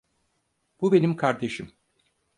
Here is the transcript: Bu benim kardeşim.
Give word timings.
Bu 0.81 0.91
benim 0.91 1.15
kardeşim. 1.15 1.73